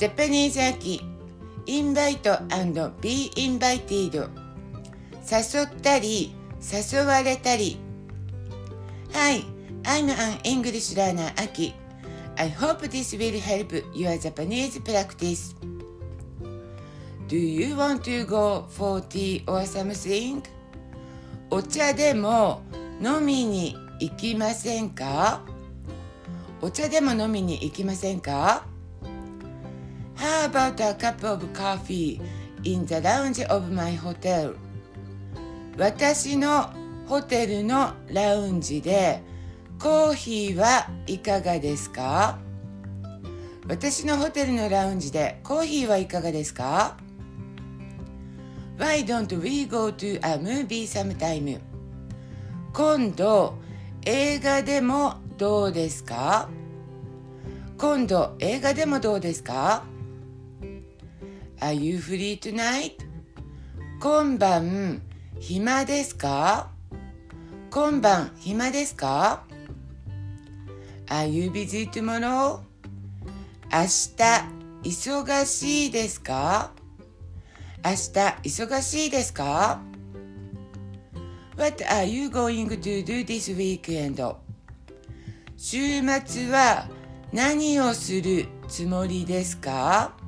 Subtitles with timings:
[0.00, 1.02] ジャパニーズ秋
[1.66, 4.30] インバイト &be invited
[5.30, 7.76] 誘ったり誘われたり
[9.12, 9.44] Hi,
[9.82, 11.74] I'm an English learner Aki
[12.38, 15.54] I hope this will help your Japanese practice
[17.28, 20.42] Do you want to go for tea or something?
[21.50, 22.62] お茶でも
[23.02, 25.42] 飲みに行きませんか
[26.62, 28.69] お茶でも飲みに行きませんか
[30.20, 32.20] How about a cup of coffee
[32.62, 34.54] in the lounge of my hotel?
[35.78, 36.70] 私の
[37.06, 39.22] ホテルのラウンジで
[39.78, 42.38] コーヒーはいかがですか？
[43.66, 46.98] 私のホテルのラウンジでコーヒーはいかがですか？
[52.74, 53.54] 今度
[54.04, 56.50] 映画でもどうですか,
[57.78, 59.84] 今度映画でもどうですか？
[61.62, 62.96] Are you free tonight?
[64.00, 65.02] 今晩
[65.38, 66.70] 暇ですか
[67.70, 69.44] 今晩暇ですか
[71.08, 72.60] ?Are you busy tomorrow?
[73.70, 74.08] 明日
[74.82, 76.72] 忙しいですか
[77.84, 79.82] 明日忙しいですか
[81.58, 84.34] ?What are you going to do this weekend?
[85.58, 86.88] 週末は
[87.34, 90.19] 何をするつもりですか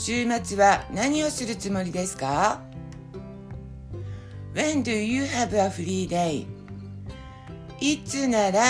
[0.00, 2.60] 週末は何をするつもりですか
[4.54, 6.46] ?When do you have a free day?
[7.80, 8.62] いつなら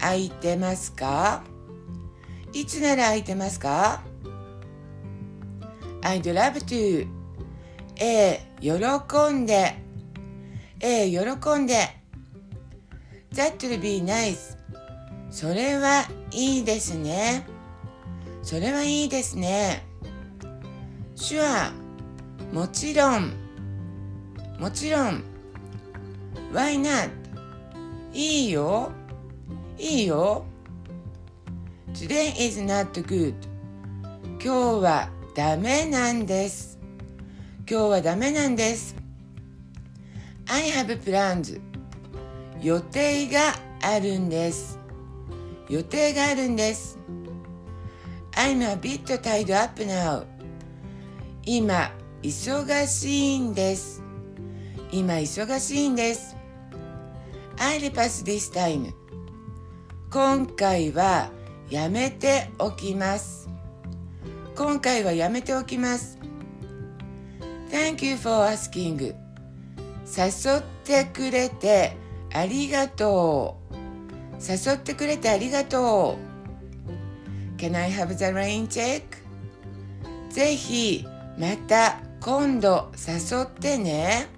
[0.00, 1.44] 空いてますか？
[2.52, 4.02] いつなら空いてますか
[6.02, 7.06] ?I'd love to.
[8.00, 8.76] ええ、喜
[9.32, 9.76] んで。
[10.80, 11.18] ええ、喜
[11.60, 11.76] んで。
[13.34, 14.58] That will be nice.
[15.30, 17.46] それはいいですね。
[18.42, 19.91] それはいいですね。
[21.22, 21.70] Sure
[22.52, 23.32] もちろん
[24.58, 25.22] もちろん
[26.52, 27.10] Why not
[28.12, 28.90] いいよ
[29.78, 30.44] いいよ
[31.94, 33.34] Today is not good
[34.42, 36.80] 今日はダメなんです
[37.70, 38.96] 今日はダメなんです
[40.48, 41.60] I have plans
[42.60, 44.76] 予定があるんです
[45.68, 46.98] 予定があるんです
[48.32, 50.31] I'm a bit tied up now
[51.44, 51.90] 今
[52.22, 54.00] 忙しいんです。
[54.92, 56.36] 今忙しいんです。
[57.56, 58.92] I'll pass this time
[60.10, 61.30] 今回は
[61.68, 63.48] やめておきます。
[64.56, 66.16] 今回はやめておきます。
[67.72, 69.14] Thank you for asking.
[70.06, 71.96] 誘ってくれて
[72.32, 73.74] ありがとう。
[74.38, 76.18] 誘ってくれてありがと
[77.56, 77.60] う。
[77.60, 79.02] Can I have the rain check?
[80.30, 81.04] ぜひ
[81.42, 84.28] また今度誘ってね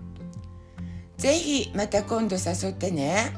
[1.18, 3.30] ぜひまた今度誘ってね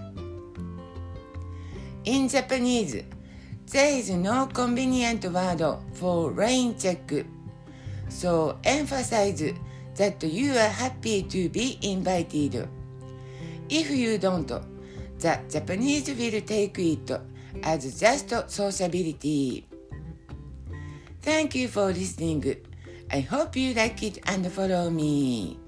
[2.04, 3.04] In Japanese
[3.72, 7.26] there is no convenient word for rain check
[8.08, 9.52] so emphasize
[9.96, 12.68] that you are happy to be invited
[13.68, 17.20] if you don't the Japanese will take it
[17.64, 19.66] as just sociability
[21.20, 22.44] Thank you for listening
[23.10, 25.58] I hope you like it and follow me.